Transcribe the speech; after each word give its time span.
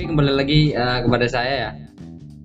Oke, 0.00 0.16
kembali 0.16 0.32
lagi 0.32 0.60
uh, 0.72 1.04
kepada 1.04 1.28
saya 1.28 1.52
ya. 1.52 1.70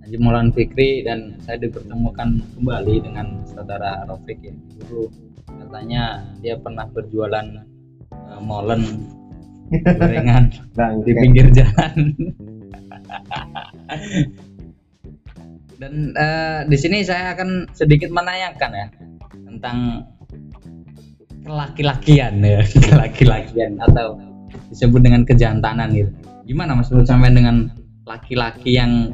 Haji 0.03 0.17
Mulan 0.19 0.51
Fikri 0.51 1.07
dan 1.07 1.39
saya 1.39 1.55
dipertemukan 1.55 2.43
kembali 2.51 2.99
dengan 2.99 3.47
saudara 3.47 4.03
Rofik 4.11 4.43
ya. 4.43 4.51
Dulu 4.75 5.07
katanya 5.63 6.19
dia 6.43 6.59
pernah 6.59 6.83
berjualan 6.91 7.63
uh, 8.11 8.43
molen 8.43 9.07
gorengan 9.71 10.51
di 11.07 11.11
pinggir 11.15 11.47
jalan. 11.55 11.95
dan 15.79 16.11
uh, 16.19 16.67
di 16.67 16.75
sini 16.75 17.07
saya 17.07 17.39
akan 17.39 17.71
sedikit 17.71 18.11
menanyakan 18.11 18.71
ya 18.75 18.87
tentang 19.31 20.03
kelaki-lakian 21.47 22.35
ya, 22.43 22.59
kelaki-lakian 22.91 23.79
atau 23.79 24.34
disebut 24.71 25.01
dengan 25.01 25.21
kejantanan 25.23 25.91
gitu. 25.93 26.11
Gimana 26.45 26.77
Mas 26.77 26.89
menurut 26.93 27.09
sampai 27.09 27.33
dengan 27.33 27.69
laki-laki 28.05 28.77
yang 28.77 29.13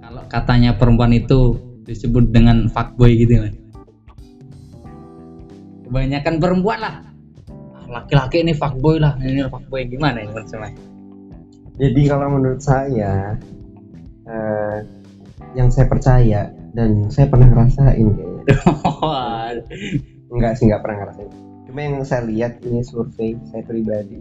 kalau 0.00 0.24
katanya 0.26 0.74
perempuan 0.74 1.12
itu 1.12 1.54
disebut 1.84 2.32
dengan 2.32 2.66
fuckboy 2.72 3.14
gitu 3.14 3.40
Mas? 3.40 3.56
Kebanyakan 5.86 6.34
perempuan 6.38 6.78
lah. 6.80 6.94
Ah, 7.74 8.00
Laki-laki 8.00 8.46
ini 8.46 8.54
fuckboy 8.54 9.02
lah, 9.02 9.18
ini 9.20 9.44
fuckboy 9.46 9.86
gimana 9.86 10.22
ini 10.22 10.32
Mas 10.32 10.48
Sampai? 10.48 10.72
Jadi 11.80 12.00
kalau 12.06 12.28
menurut 12.36 12.60
saya 12.60 13.34
eh, 14.28 14.78
yang 15.56 15.68
saya 15.72 15.86
percaya 15.88 16.52
dan 16.76 17.10
saya 17.10 17.26
pernah 17.26 17.48
ngerasain 17.50 18.06
kayaknya. 18.14 18.42
Enggak 20.32 20.52
sih 20.56 20.70
nggak 20.70 20.82
pernah 20.82 20.96
ngerasain. 21.04 21.30
Cuma 21.66 21.80
yang 21.82 21.96
saya 22.06 22.22
lihat 22.26 22.62
ini 22.66 22.82
survei 22.82 23.34
saya 23.50 23.62
pribadi 23.66 24.18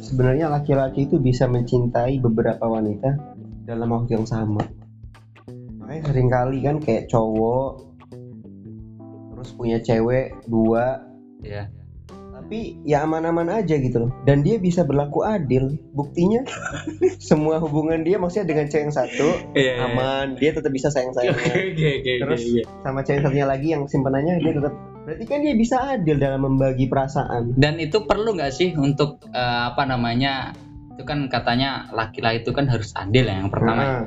sebenarnya 0.00 0.52
laki-laki 0.52 1.08
itu 1.08 1.16
bisa 1.16 1.48
mencintai 1.48 2.20
beberapa 2.20 2.60
wanita 2.68 3.16
dalam 3.64 3.88
waktu 3.88 4.20
yang 4.20 4.28
sama. 4.28 4.60
Makanya 5.80 6.02
sering 6.12 6.28
kali 6.28 6.58
kan 6.60 6.76
kayak 6.78 7.08
cowok 7.08 7.88
terus 9.32 9.50
punya 9.56 9.78
cewek 9.80 10.36
dua. 10.46 11.02
Ya. 11.42 11.66
tapi 12.42 12.74
ya 12.82 13.06
aman-aman 13.06 13.48
aja 13.48 13.78
gitu 13.78 14.06
loh. 14.06 14.12
Dan 14.26 14.42
dia 14.42 14.58
bisa 14.58 14.82
berlaku 14.82 15.22
adil. 15.24 15.78
Buktinya 15.94 16.42
semua 17.32 17.62
hubungan 17.62 18.02
dia 18.02 18.18
maksudnya 18.18 18.50
dengan 18.50 18.66
cewek 18.68 18.84
yang 18.90 18.94
satu 18.94 19.28
Iya, 19.56 19.72
iya. 19.78 19.86
aman. 19.88 20.26
Dia 20.36 20.50
tetap 20.52 20.74
bisa 20.74 20.90
sayang 20.90 21.14
sayangnya 21.16 21.54
Terus 22.04 22.42
sama 22.82 23.06
cewek 23.06 23.24
satunya 23.24 23.46
lagi 23.46 23.72
yang 23.72 23.86
simpenannya 23.88 24.42
dia 24.42 24.52
tetap 24.58 24.74
berarti 25.02 25.24
kan 25.24 25.38
dia 25.40 25.54
bisa 25.54 25.76
adil 25.88 26.16
dalam 26.16 26.42
membagi 26.42 26.86
perasaan 26.86 27.54
Dan 27.54 27.76
itu 27.76 28.02
perlu 28.02 28.34
nggak 28.34 28.50
sih 28.50 28.70
untuk 28.72 29.18
eh, 29.26 29.62
apa 29.68 29.82
namanya? 29.82 30.54
Itu 30.92 31.02
kan 31.02 31.26
katanya 31.26 31.90
laki-laki 31.90 32.40
itu 32.40 32.50
kan 32.50 32.66
harus 32.66 32.92
adil 32.92 33.24
ya 33.24 33.36
yang 33.36 33.48
pertama. 33.48 33.80
ya. 33.80 33.86
Nah, 33.88 34.04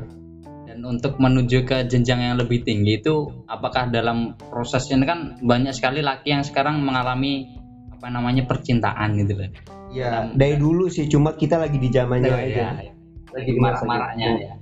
Dan 0.66 0.80
untuk 0.82 1.16
menuju 1.16 1.64
ke 1.64 1.84
jenjang 1.86 2.20
yang 2.22 2.36
lebih 2.36 2.62
tinggi 2.62 2.98
itu 2.98 3.16
apakah 3.46 3.88
dalam 3.88 4.34
prosesnya 4.40 5.00
kan 5.04 5.40
banyak 5.40 5.72
sekali 5.72 6.00
laki 6.00 6.32
yang 6.32 6.44
sekarang 6.44 6.80
mengalami 6.80 7.48
apa 7.90 8.08
namanya 8.08 8.44
percintaan 8.44 9.16
gitu 9.18 9.36
loh. 9.36 9.50
ya 9.90 10.28
dari 10.30 10.60
dulu 10.60 10.92
sih 10.92 11.08
cuma 11.08 11.32
kita 11.34 11.56
lagi 11.56 11.80
di 11.80 11.88
zamannya 11.88 12.28
Ya, 12.28 12.36
aja 12.36 12.66
ya. 12.76 12.92
lagi 13.32 13.52
masa 13.56 13.88
Marak-maraknya 13.88 14.28
gitu. 14.28 14.44
ya. 14.44 14.54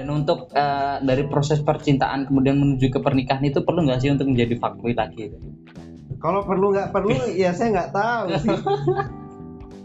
Dan 0.00 0.08
untuk 0.24 0.48
eh, 0.56 0.96
dari 1.04 1.28
proses 1.28 1.60
percintaan 1.60 2.24
kemudian 2.24 2.56
menuju 2.56 2.88
ke 2.88 3.04
pernikahan 3.04 3.44
itu 3.44 3.60
perlu 3.60 3.84
nggak 3.84 4.00
sih 4.00 4.08
untuk 4.08 4.32
menjadi 4.32 4.56
fuckboy 4.56 4.96
lagi? 4.96 5.28
Kalau 6.16 6.40
perlu 6.48 6.72
nggak 6.72 6.88
perlu 6.88 7.12
ya 7.44 7.52
saya 7.52 7.68
nggak 7.76 7.92
tahu 7.92 8.26
sih. 8.40 8.56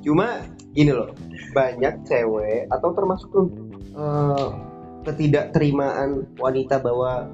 Cuma 0.07 0.39
gini 0.71 0.95
loh 0.95 1.11
banyak 1.51 2.07
cewek 2.07 2.71
atau 2.71 2.95
termasuk 2.95 3.27
eh, 3.91 4.47
ketidakterimaan 5.03 6.39
wanita 6.39 6.79
bahwa 6.79 7.27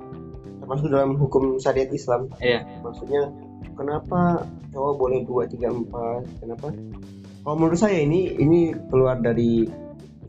termasuk 0.58 0.90
dalam 0.90 1.22
hukum 1.22 1.62
syariat 1.62 1.94
Islam. 1.94 2.34
Iya. 2.42 2.66
maksudnya 2.82 3.30
kenapa 3.78 4.42
cowok 4.74 4.94
boleh 4.98 5.22
dua 5.30 5.46
tiga 5.46 5.70
empat 5.70 6.26
kenapa? 6.42 6.74
Kalau 7.46 7.56
menurut 7.58 7.78
saya 7.78 8.02
ini 8.02 8.34
ini 8.42 8.74
keluar 8.90 9.22
dari 9.22 9.70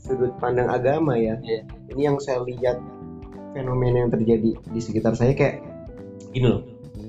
sudut 0.02 0.34
pandang 0.42 0.66
agama 0.66 1.14
ya. 1.14 1.38
Iya. 1.40 1.62
ini 1.94 2.02
yang 2.10 2.18
saya 2.18 2.42
lihat 2.42 2.82
fenomena 3.54 4.02
yang 4.02 4.10
terjadi 4.10 4.50
di 4.58 4.80
sekitar 4.82 5.14
saya 5.14 5.32
kayak 5.32 5.62
gini 6.34 6.50
loh. 6.50 6.62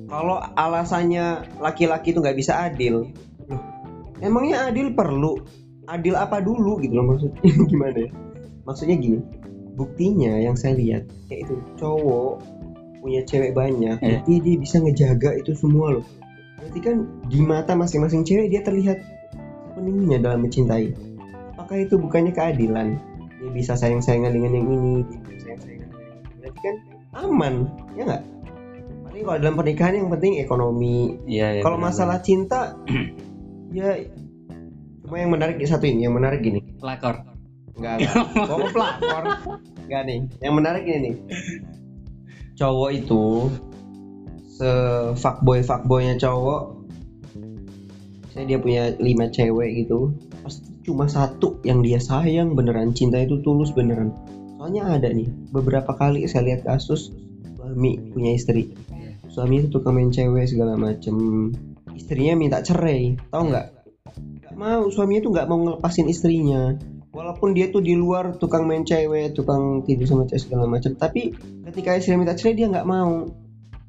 Kalau 0.06 0.38
alasannya 0.54 1.58
laki-laki 1.58 2.14
itu 2.14 2.22
nggak 2.22 2.38
bisa 2.38 2.70
adil 2.70 3.02
loh, 3.02 3.08
emangnya 4.22 4.70
adil 4.70 4.94
perlu? 4.94 5.42
Adil 5.84 6.16
apa 6.16 6.40
dulu 6.40 6.80
gitu 6.80 6.96
loh 6.96 7.12
maksudnya 7.12 7.42
gimana 7.74 7.98
ya? 7.98 8.10
Maksudnya 8.64 8.96
gini 8.96 9.20
buktinya 9.74 10.38
yang 10.38 10.54
saya 10.54 10.78
lihat 10.78 11.10
kayak 11.28 11.50
itu 11.50 11.58
cowok 11.82 12.46
punya 13.02 13.26
cewek 13.26 13.58
banyak 13.58 13.98
Iya. 14.00 14.22
berarti 14.22 14.34
dia 14.46 14.56
bisa 14.62 14.78
ngejaga 14.80 15.30
itu 15.36 15.52
semua 15.58 15.98
loh. 16.00 16.06
Berarti 16.62 16.80
kan 16.80 16.98
di 17.28 17.40
mata 17.44 17.74
masing-masing 17.76 18.24
cewek 18.24 18.54
dia 18.54 18.62
terlihat 18.64 19.02
sepenuhnya 19.74 20.22
dalam 20.22 20.46
mencintai 20.46 20.94
apakah 21.64 21.80
itu 21.80 21.96
bukannya 21.96 22.36
keadilan? 22.36 23.00
Dia 23.40 23.52
bisa 23.56 23.80
sayang-sayangan 23.80 24.36
dengan 24.36 24.52
yang 24.52 24.68
ini 24.68 24.94
dia 25.08 25.20
bisa 25.24 25.40
sayang-sayangan 25.48 25.88
dengan 25.88 26.04
yang 26.04 26.20
ini. 26.20 26.36
Berarti 26.44 26.60
kan 26.60 26.76
aman 27.24 27.54
ya 27.96 28.04
nggak? 28.04 28.24
Paling 29.08 29.24
kalau 29.24 29.40
dalam 29.40 29.56
pernikahan 29.56 29.94
yang 29.96 30.12
penting 30.12 30.44
ekonomi. 30.44 31.16
Iya, 31.24 31.48
iya. 31.56 31.62
kalau 31.64 31.80
masalah 31.80 32.20
cinta 32.20 32.76
ya 33.80 33.96
cuma 35.08 35.16
yang 35.24 35.32
menarik 35.32 35.56
di 35.56 35.64
satu 35.64 35.88
ini. 35.88 36.04
Yang 36.04 36.16
menarik 36.20 36.40
gini. 36.44 36.60
Pelakor. 36.84 37.32
enggak 37.80 37.96
enggak 38.04 38.46
kok 38.52 38.70
pelakor? 38.76 39.24
Enggak 39.88 40.02
nih. 40.04 40.20
Yang 40.44 40.54
menarik 40.60 40.84
ini 40.84 41.00
nih. 41.00 41.16
Cowok 42.60 42.90
itu 42.92 43.24
se 44.52 44.70
fuckboy 45.16 45.64
fuckboynya 45.64 46.20
cowok 46.20 46.84
saya 48.30 48.50
dia 48.50 48.58
punya 48.62 48.94
lima 49.02 49.26
cewek 49.30 49.86
gitu 49.86 50.14
cuma 50.84 51.08
satu 51.08 51.64
yang 51.64 51.80
dia 51.80 51.98
sayang 51.98 52.54
beneran 52.54 52.92
cinta 52.92 53.18
itu 53.18 53.40
tulus 53.40 53.72
beneran. 53.72 54.12
Soalnya 54.60 54.96
ada 54.96 55.10
nih 55.12 55.28
beberapa 55.52 55.92
kali 55.96 56.28
saya 56.28 56.48
lihat 56.54 56.64
kasus 56.64 57.12
suami 57.56 58.00
punya 58.12 58.36
istri. 58.36 58.76
Suami 59.28 59.64
itu 59.64 59.68
tukang 59.72 59.98
main 59.98 60.12
cewek 60.12 60.46
segala 60.46 60.78
macem. 60.78 61.50
Istrinya 61.96 62.38
minta 62.38 62.60
cerai 62.62 63.18
tahu 63.32 63.50
nggak? 63.50 63.68
Nggak 64.44 64.56
mau 64.56 64.84
suaminya 64.92 65.22
tuh 65.26 65.32
nggak 65.34 65.48
mau 65.50 65.58
ngelepasin 65.64 66.08
istrinya. 66.08 66.78
Walaupun 67.14 67.54
dia 67.54 67.70
tuh 67.70 67.82
di 67.82 67.94
luar 67.94 68.38
tukang 68.38 68.66
main 68.66 68.82
cewek 68.84 69.38
tukang 69.38 69.86
tidur 69.86 70.06
sama 70.06 70.24
cewek 70.26 70.50
segala 70.50 70.66
macam 70.66 70.98
tapi 70.98 71.34
ketika 71.70 71.98
istri 71.98 72.18
minta 72.18 72.36
cerai 72.36 72.54
dia 72.54 72.68
nggak 72.70 72.86
mau. 72.88 73.30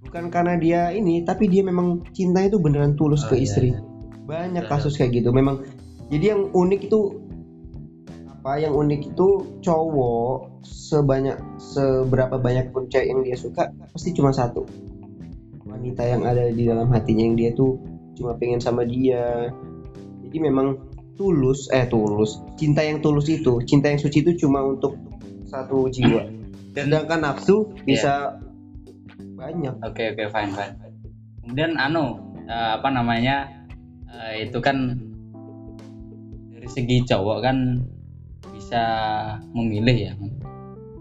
Bukan 0.05 0.29
karena 0.29 0.55
dia 0.61 0.81
ini 0.93 1.25
tapi 1.25 1.49
dia 1.49 1.65
memang 1.65 2.05
cinta 2.13 2.45
itu 2.45 2.61
beneran 2.61 2.95
tulus 2.95 3.25
Oh, 3.25 3.33
ke 3.33 3.41
iya, 3.41 3.45
istri. 3.45 3.69
iya. 3.73 3.81
banyak 4.25 4.65
kasus 4.65 4.97
kayak 4.97 5.21
gitu. 5.21 5.33
Memang 5.37 5.61
jadi 6.13 6.37
yang 6.37 6.53
unik 6.53 6.81
itu 6.91 7.01
apa 8.45 8.61
yang 8.61 8.77
unik 8.77 9.17
itu 9.17 9.29
cowok 9.65 10.61
sebanyak 10.61 11.41
seberapa 11.57 12.37
banyak 12.37 12.77
pun 12.77 12.85
cewek 12.93 13.09
yang 13.09 13.21
dia 13.25 13.37
suka 13.41 13.73
pasti 13.93 14.13
cuma 14.13 14.37
satu. 14.37 14.69
Wanita 15.65 16.05
yang 16.05 16.29
ada 16.29 16.53
di 16.53 16.69
dalam 16.69 16.93
hatinya 16.93 17.25
yang 17.25 17.37
dia 17.41 17.51
tuh 17.57 17.81
cuma 18.21 18.37
pengen 18.37 18.61
sama 18.61 18.85
dia. 18.85 19.49
Jadi 20.29 20.37
memang 20.45 20.77
tulus 21.17 21.73
eh 21.73 21.89
tulus. 21.89 22.37
Cinta 22.61 22.85
yang 22.85 23.01
tulus 23.01 23.33
itu 23.33 23.65
cinta 23.65 23.89
yang 23.89 23.97
suci 23.97 24.21
itu 24.21 24.45
cuma 24.45 24.61
untuk 24.61 25.01
satu 25.49 25.89
jiwa. 25.89 26.29
Dan 26.77 26.93
sedangkan 26.93 27.25
nafsu 27.25 27.73
bisa 27.89 28.45
banyak. 29.17 29.73
Oke 29.81 30.13
oke 30.13 30.25
fine 30.29 30.53
fine. 30.53 30.75
Kemudian 31.41 31.81
anu 31.81 32.21
eh, 32.45 32.71
apa 32.77 32.93
namanya 32.93 33.49
eh, 34.05 34.45
itu 34.45 34.61
kan 34.61 35.01
segi 36.75 37.07
cowok 37.07 37.39
kan 37.39 37.57
bisa 38.51 38.83
memilih 39.55 40.11
ya 40.11 40.13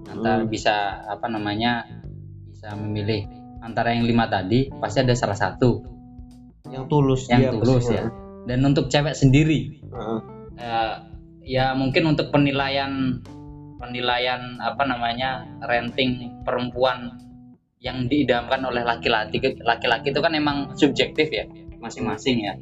antara 0.06 0.46
Hmm. 0.46 0.52
bisa 0.52 1.02
apa 1.10 1.26
namanya 1.26 1.90
bisa 2.46 2.78
memilih 2.78 3.26
antara 3.66 3.96
yang 3.98 4.06
lima 4.06 4.30
tadi 4.30 4.70
pasti 4.78 5.02
ada 5.02 5.18
salah 5.18 5.34
satu 5.34 5.82
yang 6.70 6.86
tulus 6.86 7.26
yang 7.28 7.42
dia 7.42 7.52
tulus 7.52 7.90
pastinya. 7.90 8.06
ya 8.06 8.06
dan 8.44 8.60
untuk 8.68 8.86
cewek 8.92 9.16
sendiri 9.18 9.82
Heeh. 9.82 10.20
eh, 10.60 10.94
ya 11.44 11.74
mungkin 11.74 12.14
untuk 12.14 12.30
penilaian 12.30 13.24
penilaian 13.80 14.62
apa 14.62 14.84
namanya 14.86 15.44
renting 15.66 16.44
perempuan 16.46 17.20
yang 17.84 18.08
diidamkan 18.08 18.64
oleh 18.64 18.80
laki-laki 18.80 19.44
laki-laki 19.60 20.16
itu 20.16 20.20
kan 20.24 20.32
emang 20.32 20.72
subjektif 20.78 21.28
ya 21.28 21.44
masing-masing 21.84 22.48
ya 22.48 22.54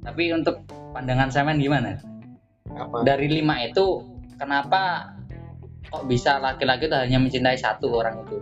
tapi 0.00 0.32
untuk 0.32 0.64
pandangan 0.96 1.28
Semen 1.28 1.60
gimana 1.60 2.00
apa 2.76 3.04
dari 3.04 3.26
lima 3.28 3.60
itu 3.64 4.04
kenapa 4.40 5.12
kok 5.92 6.08
bisa 6.08 6.40
laki-laki 6.40 6.88
itu 6.88 6.96
hanya 6.96 7.18
mencintai 7.20 7.58
satu 7.60 7.92
orang 7.92 8.24
itu 8.24 8.36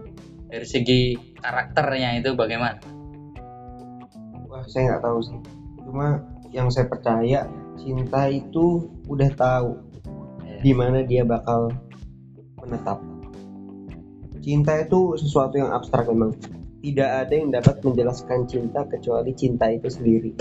dari 0.50 0.66
segi 0.66 1.00
karakternya 1.38 2.22
itu 2.22 2.34
bagaimana 2.38 2.78
Wah, 4.50 4.66
saya 4.66 4.92
nggak 4.92 5.02
tahu 5.06 5.18
sih. 5.22 5.38
Cuma 5.86 6.18
yang 6.50 6.66
saya 6.74 6.90
percaya 6.90 7.46
cinta 7.78 8.26
itu 8.26 8.90
udah 9.06 9.30
tahu 9.38 9.70
Ya. 10.42 10.58
di 10.58 10.72
mana 10.74 11.06
dia 11.06 11.22
bakal 11.22 11.70
menetap. 12.58 12.98
Cinta 14.42 14.82
itu 14.82 15.14
sesuatu 15.22 15.54
yang 15.54 15.70
abstrak 15.70 16.10
memang. 16.10 16.34
Tidak 16.80 17.10
ada 17.24 17.30
yang 17.30 17.54
dapat 17.54 17.78
menjelaskan 17.84 18.48
cinta 18.50 18.82
kecuali 18.90 19.30
cinta 19.36 19.70
itu 19.70 19.86
sendiri. 19.86 20.32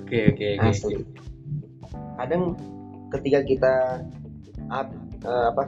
Oke 0.00 0.32
oke 0.32 0.46
oke. 0.56 0.64
Asli. 0.64 0.96
Kadang 2.16 2.56
ketika 3.10 3.38
kita 3.42 3.74
ab- 4.70 4.94
eh, 5.22 5.44
apa 5.50 5.66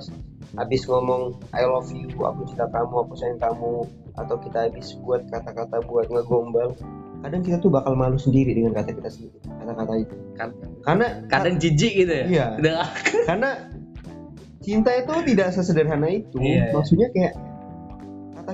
habis 0.53 0.85
ngomong 0.85 1.39
I 1.51 1.65
love 1.65 1.89
you, 1.91 2.13
aku 2.23 2.45
cinta 2.45 2.69
kamu, 2.69 3.09
aku 3.09 3.15
sayang 3.17 3.41
kamu, 3.41 3.89
atau 4.21 4.37
kita 4.37 4.69
habis 4.69 4.93
buat 5.01 5.25
kata-kata 5.33 5.81
buat 5.89 6.13
ngegombal, 6.13 6.77
kadang 7.25 7.41
kita 7.41 7.57
tuh 7.57 7.73
bakal 7.73 7.97
malu 7.97 8.21
sendiri 8.21 8.53
dengan 8.53 8.77
kata 8.77 8.93
kita 8.93 9.09
sendiri, 9.09 9.37
kata-kata 9.49 9.93
itu. 9.97 10.15
Kad- 10.37 10.59
Karena 10.83 11.07
Kadang 11.31 11.57
jijik 11.57 11.93
gitu 12.05 12.13
ya. 12.13 12.27
Iya. 12.29 12.47
Karena 13.29 13.51
cinta 14.61 14.91
itu 14.95 15.13
tidak 15.35 15.49
sesederhana 15.57 16.07
itu 16.11 16.37
Iya, 16.39 16.71
iya. 16.71 16.75
maksudnya 16.75 17.09
kayak 17.11 17.35
kata 18.39 18.53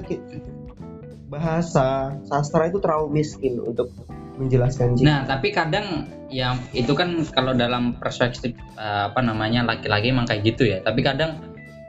bahasa 1.29 2.17
sastra 2.25 2.73
itu 2.73 2.81
terlalu 2.81 3.21
miskin 3.21 3.61
untuk 3.61 3.93
menjelaskan 4.39 4.95
cinta 4.95 5.07
Nah, 5.11 5.19
tapi 5.27 5.51
kadang 5.51 6.07
ya 6.31 6.55
itu 6.71 6.95
kan 6.95 7.27
kalau 7.35 7.53
dalam 7.53 7.99
perspektif 7.99 8.55
eh, 8.79 9.03
apa 9.11 9.19
namanya 9.21 9.67
laki-laki 9.67 10.15
emang 10.15 10.25
kayak 10.25 10.55
gitu 10.55 10.71
ya. 10.71 10.79
Tapi 10.87 11.03
kadang 11.03 11.43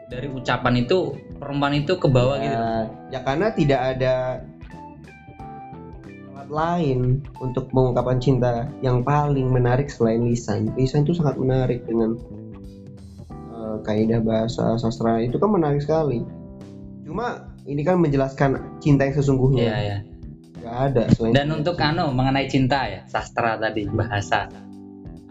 dari 0.09 0.25
ucapan 0.25 0.81
itu 0.81 1.13
perempuan 1.37 1.77
itu 1.77 1.93
ke 1.95 2.09
bawah 2.09 2.41
gitu. 2.41 2.49
ya, 2.57 2.89
ya 3.13 3.19
karena 3.21 3.53
tidak 3.53 3.81
ada 3.95 4.41
alat 6.33 6.49
lain 6.49 7.21
untuk 7.37 7.69
mengungkapkan 7.69 8.17
cinta 8.17 8.65
yang 8.81 9.05
paling 9.05 9.53
menarik 9.53 9.85
selain 9.85 10.25
lisan 10.25 10.73
lisan 10.73 11.05
itu 11.05 11.13
sangat 11.13 11.37
menarik 11.37 11.85
dengan 11.85 12.17
eh, 13.29 13.77
kaidah 13.85 14.17
bahasa 14.19 14.81
sastra 14.81 15.21
itu 15.21 15.37
kan 15.37 15.53
menarik 15.53 15.85
sekali 15.85 16.25
cuma 17.05 17.45
ini 17.69 17.85
kan 17.85 18.01
menjelaskan 18.01 18.81
cinta 18.81 19.05
yang 19.05 19.13
sesungguhnya 19.13 19.61
Iya, 19.61 19.77
ya. 19.77 19.97
Gak 20.59 20.77
ada 20.91 21.03
selain 21.15 21.33
Dan 21.35 21.47
untuk 21.55 21.79
anu 21.79 22.11
mengenai 22.11 22.47
cinta 22.51 22.85
ya, 22.85 23.01
sastra 23.07 23.55
tadi 23.55 23.87
bahasa. 23.87 24.51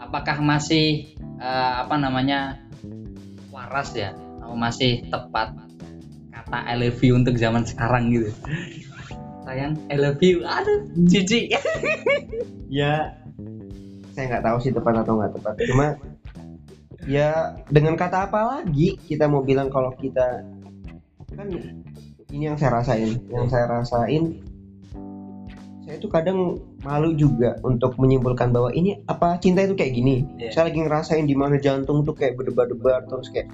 Apakah 0.01 0.41
masih 0.41 1.13
eh, 1.19 1.73
apa 1.85 1.95
namanya 1.95 2.57
waras 3.53 3.93
ya? 3.93 4.15
Atau 4.41 4.57
masih 4.57 5.05
tepat 5.07 5.53
kata 6.33 6.57
I 6.65 6.75
love 6.81 7.01
you 7.05 7.13
untuk 7.13 7.37
zaman 7.37 7.65
sekarang 7.67 8.09
gitu? 8.09 8.33
Sayang, 9.45 9.77
I 9.89 9.97
love 9.97 10.21
you. 10.21 10.41
Aduh, 10.45 10.89
cici. 11.05 11.53
ya 12.69 13.17
saya 14.13 14.35
nggak 14.35 14.45
tahu 14.45 14.57
sih 14.59 14.71
tepat 14.75 14.93
atau 14.99 15.15
nggak 15.15 15.33
tepat 15.39 15.53
cuma 15.65 15.87
ya 17.07 17.55
dengan 17.71 17.95
kata 17.95 18.27
apa 18.27 18.39
lagi 18.61 18.99
kita 19.09 19.31
mau 19.31 19.41
bilang 19.41 19.71
kalau 19.71 19.95
kita 19.95 20.45
kan 21.33 21.47
ini 22.29 22.51
yang 22.51 22.59
saya 22.59 22.83
rasain 22.83 23.15
yang 23.31 23.47
saya 23.47 23.65
rasain 23.65 24.37
saya 25.89 25.97
itu 25.97 26.05
kadang 26.05 26.61
malu 26.85 27.17
juga 27.17 27.57
untuk 27.65 27.97
menyimpulkan 27.97 28.53
bahwa 28.53 28.69
ini 28.69 29.01
apa 29.09 29.41
cinta 29.41 29.65
itu 29.65 29.73
kayak 29.73 29.97
gini. 29.97 30.21
Iya. 30.37 30.53
saya 30.53 30.69
lagi 30.69 30.85
ngerasain 30.85 31.25
di 31.25 31.33
mana 31.33 31.57
jantung 31.57 32.05
tuh 32.05 32.13
kayak 32.13 32.37
berdebar-debar 32.37 33.09
terus 33.09 33.33
kayak 33.33 33.49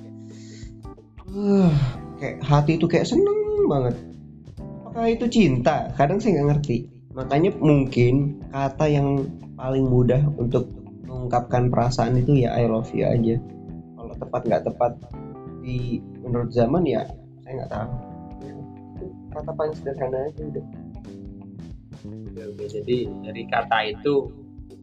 uh, 1.31 1.71
kayak 2.19 2.43
hati 2.43 2.75
itu 2.75 2.91
kayak 2.91 3.07
seneng 3.07 3.39
banget. 3.71 3.95
Apakah 4.83 5.07
itu 5.07 5.31
cinta? 5.31 5.95
Kadang 5.95 6.19
saya 6.19 6.43
nggak 6.43 6.59
ngerti. 6.59 6.77
Makanya 7.15 7.55
mungkin 7.55 8.43
kata 8.51 8.83
yang 8.91 9.31
paling 9.55 9.87
mudah 9.87 10.19
untuk 10.35 10.67
mengungkapkan 11.07 11.71
perasaan 11.71 12.19
itu 12.19 12.43
ya 12.43 12.51
I 12.51 12.67
love 12.67 12.91
you 12.91 13.07
aja. 13.07 13.39
Kalau 13.95 14.11
tepat 14.19 14.41
nggak 14.43 14.63
tepat 14.67 14.91
di 15.63 16.03
menurut 16.19 16.51
zaman 16.51 16.83
ya 16.83 17.07
saya 17.47 17.63
nggak 17.63 17.71
tahu. 17.71 17.91
Itu 18.43 19.05
kata 19.31 19.51
paling 19.55 19.71
sederhana 19.79 20.27
aja 20.27 20.43
udah 20.51 20.65
Oke. 22.35 22.65
Jadi 22.67 22.97
dari 23.23 23.43
kata 23.47 23.79
itu 23.87 24.29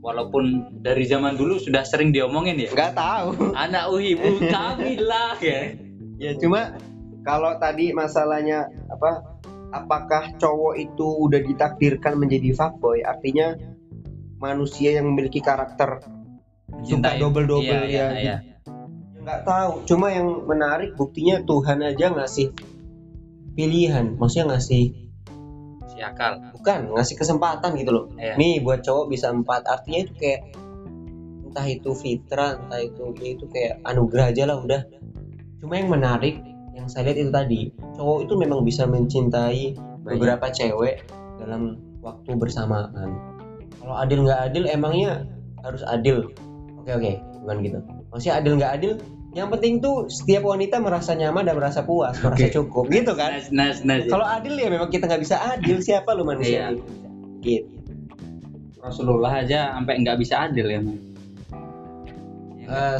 walaupun 0.03 0.75
dari 0.83 1.07
zaman 1.07 1.39
dulu 1.39 1.63
sudah 1.63 1.87
sering 1.87 2.11
diomongin 2.11 2.59
ya. 2.59 2.71
nggak 2.75 2.93
tahu 2.99 3.55
Anak 3.55 3.87
uhibu 3.95 4.43
kami 4.51 4.99
lah 4.99 5.39
ya. 5.45 5.79
ya 6.19 6.35
cuma 6.43 6.75
kalau 7.23 7.55
tadi 7.63 7.95
masalahnya 7.95 8.67
apa 8.91 9.23
apakah 9.71 10.35
cowok 10.43 10.75
itu 10.75 11.07
udah 11.07 11.39
ditakdirkan 11.39 12.19
menjadi 12.19 12.51
fuckboy 12.51 13.07
artinya 13.07 13.55
manusia 14.43 14.99
yang 14.99 15.07
memiliki 15.07 15.39
karakter 15.39 16.03
suka 16.83 16.83
Mencintai. 16.83 17.23
double-double 17.23 17.63
Iya, 17.63 17.87
ya 17.87 17.87
iya, 17.87 18.07
iya. 18.19 18.37
nggak 19.23 19.41
tahu 19.47 19.87
cuma 19.87 20.11
yang 20.11 20.43
menarik 20.51 20.99
buktinya 20.99 21.47
Tuhan 21.47 21.79
aja 21.79 22.11
ngasih 22.11 22.51
pilihan 23.55 24.19
maksudnya 24.19 24.59
ngasih 24.59 25.12
Si 26.03 26.11
akal. 26.11 26.33
bukan 26.59 26.79
ngasih 26.99 27.15
kesempatan 27.15 27.71
gitu 27.79 27.91
loh. 27.95 28.05
Iya. 28.19 28.35
nih 28.35 28.59
buat 28.67 28.83
cowok 28.83 29.07
bisa 29.07 29.31
empat. 29.31 29.63
Artinya 29.71 30.03
itu 30.03 30.13
kayak 30.19 30.41
entah 31.47 31.67
itu 31.69 31.91
fitrah 31.95 32.59
entah 32.59 32.81
itu 32.83 33.15
ya 33.23 33.29
itu 33.39 33.45
kayak 33.47 33.79
anugerah 33.87 34.35
aja 34.35 34.43
lah 34.51 34.59
udah. 34.59 34.83
Cuma 35.63 35.79
yang 35.79 35.95
menarik 35.95 36.43
yang 36.75 36.91
saya 36.91 37.13
lihat 37.13 37.19
itu 37.23 37.31
tadi 37.31 37.61
cowok 37.95 38.19
itu 38.27 38.35
memang 38.35 38.67
bisa 38.67 38.83
mencintai 38.89 39.79
beberapa 40.03 40.51
cewek 40.51 41.07
dalam 41.39 41.79
waktu 42.03 42.35
bersamaan. 42.35 43.15
Kalau 43.79 43.95
adil 43.95 44.27
nggak 44.27 44.41
adil 44.51 44.65
emangnya 44.67 45.23
harus 45.63 45.87
adil? 45.87 46.35
Oke 46.83 46.91
oke 46.99 47.13
bukan 47.47 47.57
gitu. 47.63 47.79
Maksudnya 48.11 48.35
adil 48.43 48.53
nggak 48.59 48.73
adil 48.75 48.93
yang 49.33 49.49
penting 49.49 49.81
tuh 49.81 50.13
setiap 50.13 50.45
wanita 50.45 50.77
merasa 50.77 51.17
nyaman 51.17 51.49
dan 51.49 51.57
merasa 51.57 51.81
puas 51.83 52.13
merasa 52.21 52.45
Oke. 52.45 52.53
cukup 52.53 52.85
gitu 52.93 53.13
kan 53.17 53.33
Nice, 53.33 53.49
nice, 53.49 53.81
nice. 53.81 54.05
kalau 54.07 54.29
adil 54.29 54.53
ya 54.61 54.69
memang 54.69 54.93
kita 54.93 55.09
nggak 55.09 55.23
bisa 55.25 55.37
adil 55.41 55.81
siapa 55.87 56.13
lu 56.13 56.29
manusia 56.29 56.69
Iya. 56.73 56.81
gitu 57.41 57.73
Rasulullah 58.83 59.41
aja 59.41 59.79
sampai 59.79 60.03
nggak 60.03 60.19
bisa 60.19 60.51
adil 60.51 60.67
ya. 60.67 60.81
Mas. 60.83 60.97
Eh, 62.67 62.99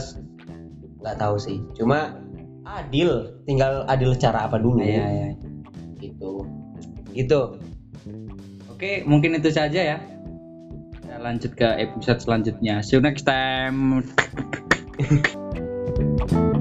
nggak 1.03 1.17
tahu 1.19 1.35
sih 1.37 1.59
cuma 1.75 2.15
adil 2.63 3.35
tinggal 3.45 3.83
adil 3.91 4.15
cara 4.15 4.47
apa 4.47 4.63
dulu 4.63 4.79
Iya, 4.79 5.05
iya. 5.11 5.29
gitu 5.99 6.47
gitu 7.13 7.59
Oke, 8.73 9.07
mungkin 9.07 9.39
itu 9.39 9.47
saja 9.55 9.95
ya. 9.95 9.99
Kita 10.99 11.23
lanjut 11.23 11.55
ke 11.55 11.71
episode 11.79 12.19
selanjutnya. 12.19 12.83
See 12.83 12.99
you 12.99 13.03
next 13.05 13.23
time. 13.23 14.03
Thank 15.95 16.33
you. 16.33 16.52